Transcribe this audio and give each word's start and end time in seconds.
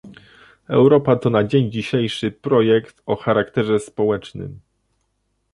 Europa 0.69 1.15
to 1.15 1.29
na 1.29 1.43
dzień 1.43 1.71
dzisiejszy 1.71 2.31
projekt 2.31 3.01
o 3.05 3.15
charakterze 3.15 3.79
społecznym 3.79 4.59